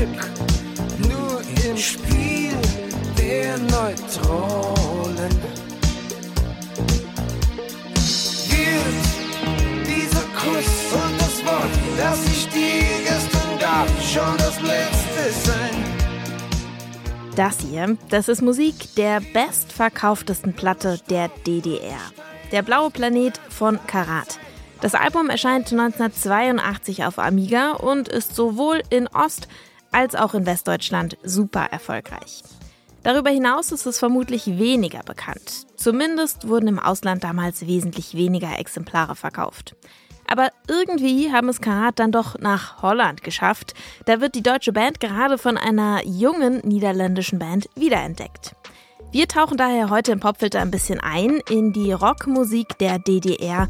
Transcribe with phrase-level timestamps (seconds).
[0.00, 0.30] Glück
[1.10, 2.52] nur im Spiel
[3.18, 5.30] der Neutronen?
[8.48, 9.04] Wird
[9.86, 11.68] dieser Kuss und das Wort,
[11.98, 15.84] das ich dir gestern gab, schon das letzte sein?
[17.36, 22.00] Das hier, das ist Musik der bestverkauftesten Platte der DDR.
[22.52, 24.38] Der blaue Planet von Karat.
[24.80, 29.46] Das Album erscheint 1982 auf Amiga und ist sowohl in Ost-
[29.92, 32.42] als auch in Westdeutschland super erfolgreich.
[33.02, 35.66] Darüber hinaus ist es vermutlich weniger bekannt.
[35.76, 39.74] Zumindest wurden im Ausland damals wesentlich weniger Exemplare verkauft.
[40.26, 43.74] Aber irgendwie haben es Karat dann doch nach Holland geschafft.
[44.04, 48.54] Da wird die deutsche Band gerade von einer jungen niederländischen Band wiederentdeckt.
[49.10, 53.66] Wir tauchen daher heute im Popfilter ein bisschen ein in die Rockmusik der DDR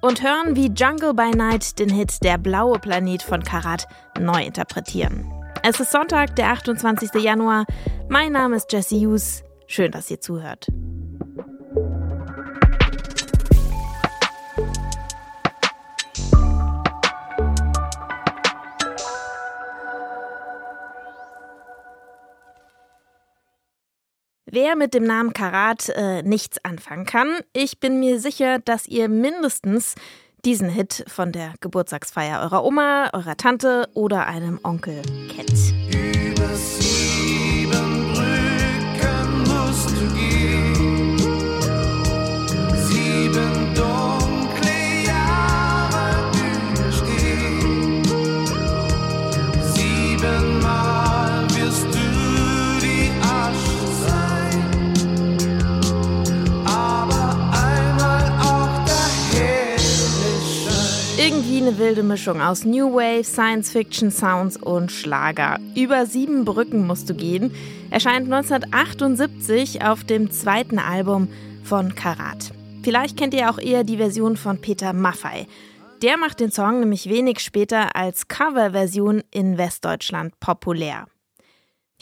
[0.00, 3.86] und hören, wie Jungle by Night den Hit Der blaue Planet von Karat
[4.18, 5.39] neu interpretieren.
[5.62, 7.22] Es ist Sonntag, der 28.
[7.22, 7.66] Januar.
[8.08, 9.44] Mein Name ist Jesse Hughes.
[9.66, 10.66] Schön, dass ihr zuhört.
[24.46, 29.08] Wer mit dem Namen Karat äh, nichts anfangen kann, ich bin mir sicher, dass ihr
[29.10, 29.94] mindestens
[30.44, 35.02] diesen Hit von der Geburtstagsfeier eurer Oma, eurer Tante oder einem Onkel
[35.34, 35.79] kennt.
[61.60, 65.58] Eine wilde Mischung aus New Wave, Science Fiction Sounds und Schlager.
[65.74, 67.52] Über sieben Brücken musst du gehen.
[67.90, 71.28] Erscheint 1978 auf dem zweiten Album
[71.62, 72.52] von Karat.
[72.82, 75.46] Vielleicht kennt ihr auch eher die Version von Peter Maffay.
[76.02, 81.06] Der macht den Song nämlich wenig später als Coverversion in Westdeutschland populär.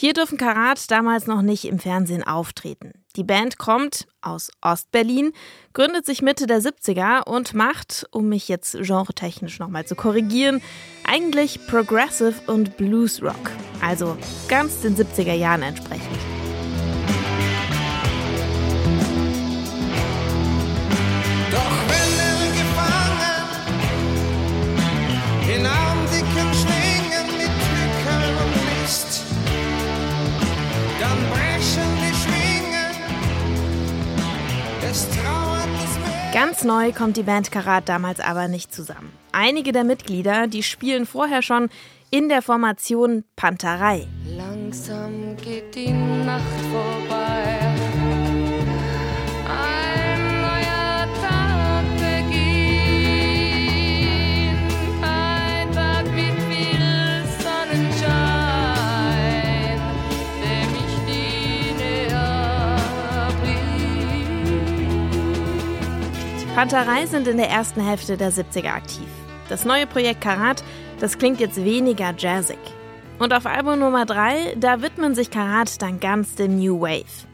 [0.00, 2.92] Hier dürfen Karat damals noch nicht im Fernsehen auftreten.
[3.16, 5.32] Die Band kommt aus Ostberlin,
[5.72, 10.62] gründet sich Mitte der 70er und macht, um mich jetzt genretechnisch nochmal zu korrigieren,
[11.02, 13.50] eigentlich Progressive und Blues Rock.
[13.82, 14.16] Also
[14.46, 16.37] ganz den 70er Jahren entsprechend.
[36.68, 39.10] Neu kommt die Band Karat damals aber nicht zusammen.
[39.32, 41.70] Einige der Mitglieder, die spielen vorher schon
[42.10, 44.06] in der Formation Panterei.
[44.36, 47.17] Langsam geht die Nacht vorbei.
[66.58, 69.06] Panterei sind in der ersten Hälfte der 70er aktiv.
[69.48, 70.64] Das neue Projekt Karat,
[70.98, 72.58] das klingt jetzt weniger jazzig.
[73.20, 77.28] Und auf Album Nummer 3, da widmen sich Karat dann ganz dem New Wave.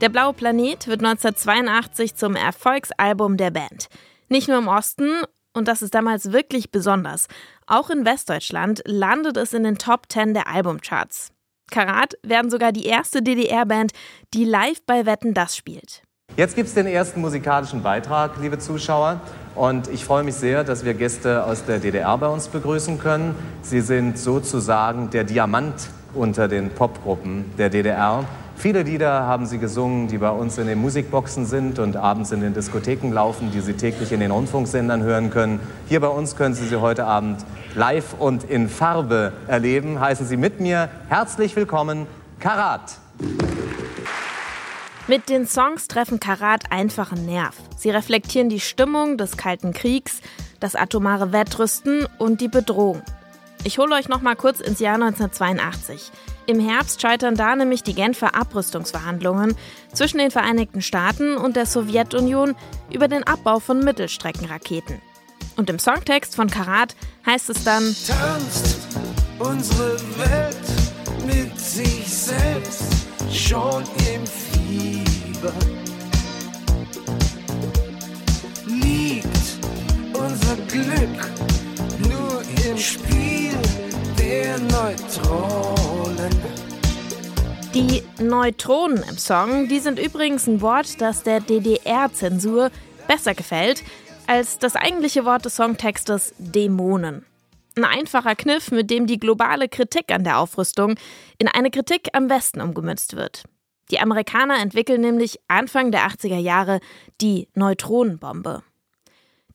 [0.00, 3.86] Der blaue Planet wird 1982 zum Erfolgsalbum der Band.
[4.28, 7.28] Nicht nur im Osten, und das ist damals wirklich besonders,
[7.68, 11.30] auch in Westdeutschland landet es in den Top 10 der Albumcharts.
[11.70, 13.92] Karat werden sogar die erste DDR-Band,
[14.34, 16.02] die live bei Wetten das spielt.
[16.36, 19.20] Jetzt gibt es den ersten musikalischen Beitrag, liebe Zuschauer.
[19.54, 23.36] Und ich freue mich sehr, dass wir Gäste aus der DDR bei uns begrüßen können.
[23.62, 25.74] Sie sind sozusagen der Diamant
[26.12, 28.24] unter den Popgruppen der DDR.
[28.56, 32.40] Viele Lieder haben sie gesungen, die bei uns in den Musikboxen sind und abends in
[32.40, 35.60] den Diskotheken laufen, die Sie täglich in den Rundfunksendern hören können.
[35.88, 37.44] Hier bei uns können Sie sie heute Abend
[37.76, 40.00] live und in Farbe erleben.
[40.00, 42.08] Heißen Sie mit mir herzlich willkommen,
[42.40, 43.03] Karat.
[45.06, 47.54] Mit den Songs treffen Karat einfach einen Nerv.
[47.76, 50.22] Sie reflektieren die Stimmung des Kalten Kriegs,
[50.60, 53.02] das atomare Wettrüsten und die Bedrohung.
[53.64, 56.10] Ich hole euch noch mal kurz ins Jahr 1982.
[56.46, 59.54] Im Herbst scheitern da nämlich die Genfer Abrüstungsverhandlungen
[59.92, 62.54] zwischen den Vereinigten Staaten und der Sowjetunion
[62.90, 65.02] über den Abbau von Mittelstreckenraketen.
[65.56, 66.96] Und im Songtext von Karat
[67.26, 68.88] heißt es dann: tanzt
[69.38, 72.84] unsere Welt mit sich selbst
[73.30, 73.84] schon
[75.44, 75.52] im Fieber.
[78.66, 79.34] Liegt
[80.68, 83.52] Glück nur im Spiel
[84.18, 86.30] der Neutronen.
[87.74, 92.70] Die Neutronen im Song, die sind übrigens ein Wort, das der DDR-Zensur
[93.08, 93.82] besser gefällt
[94.26, 97.26] als das eigentliche Wort des Songtextes Dämonen.
[97.76, 100.94] Ein einfacher Kniff, mit dem die globale Kritik an der Aufrüstung
[101.38, 103.44] in eine Kritik am Westen umgemünzt wird.
[103.90, 106.80] Die Amerikaner entwickeln nämlich Anfang der 80er Jahre
[107.20, 108.62] die Neutronenbombe.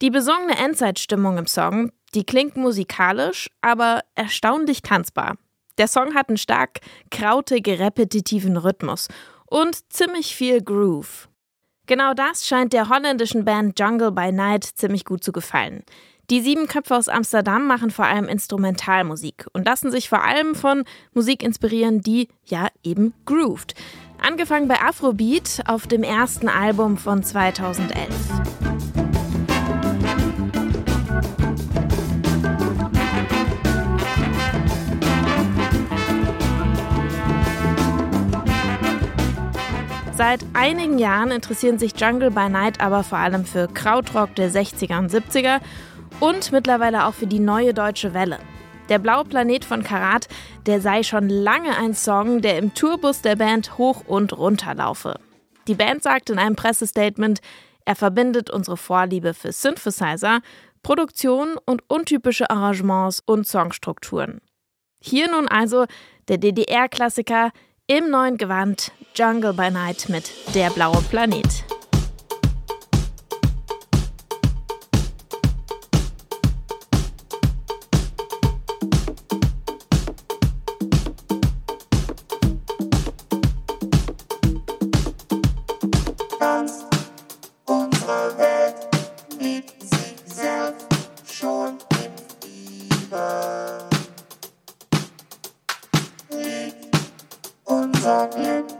[0.00, 5.36] Die besungene Endzeitstimmung im Song, die klingt musikalisch, aber erstaunlich tanzbar.
[5.78, 6.80] Der Song hat einen stark
[7.10, 9.08] krautig repetitiven Rhythmus
[9.46, 11.28] und ziemlich viel Groove.
[11.86, 15.84] Genau das scheint der holländischen Band Jungle by Night ziemlich gut zu gefallen.
[16.30, 20.84] Die sieben Köpfe aus Amsterdam machen vor allem Instrumentalmusik und lassen sich vor allem von
[21.14, 23.74] Musik inspirieren, die ja eben grooved.
[24.20, 28.08] Angefangen bei Afrobeat auf dem ersten Album von 2011.
[40.18, 44.98] Seit einigen Jahren interessieren sich Jungle by Night aber vor allem für Krautrock der 60er
[44.98, 45.60] und 70er
[46.18, 48.38] und mittlerweile auch für die neue deutsche Welle.
[48.88, 50.28] Der blaue Planet von Karat,
[50.66, 55.20] der sei schon lange ein Song, der im Tourbus der Band hoch und runter laufe.
[55.66, 57.40] Die Band sagt in einem Pressestatement,
[57.84, 60.40] er verbindet unsere Vorliebe für Synthesizer,
[60.82, 64.40] Produktion und untypische Arrangements und Songstrukturen.
[65.00, 65.86] Hier nun also
[66.28, 67.50] der DDR-Klassiker
[67.86, 71.64] im neuen Gewand Jungle by Night mit Der blaue Planet.
[98.26, 98.77] Liegt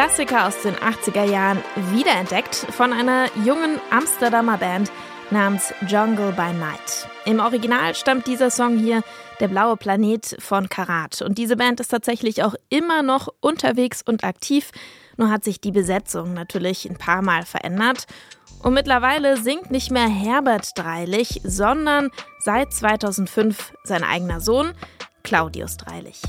[0.00, 1.58] Klassiker aus den 80er Jahren
[1.92, 4.90] wiederentdeckt von einer jungen Amsterdamer Band
[5.30, 7.06] namens Jungle by Night.
[7.26, 9.02] Im Original stammt dieser Song hier,
[9.40, 11.20] Der blaue Planet von Karat.
[11.20, 14.70] Und diese Band ist tatsächlich auch immer noch unterwegs und aktiv.
[15.18, 18.06] Nur hat sich die Besetzung natürlich ein paar Mal verändert.
[18.62, 24.72] Und mittlerweile singt nicht mehr Herbert Dreilich, sondern seit 2005 sein eigener Sohn,
[25.24, 26.22] Claudius Dreilich.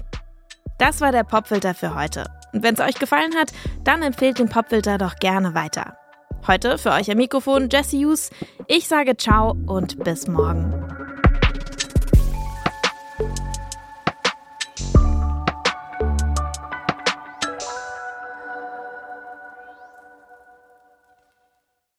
[0.78, 2.26] Das war der Popfilter für heute.
[2.54, 3.52] Und wenn es euch gefallen hat,
[3.84, 5.98] dann empfehlt den Popfilter doch gerne weiter.
[6.48, 8.32] Heute für euch am Mikrofon Jesse Hughes.
[8.68, 11.01] Ich sage ciao und bis morgen.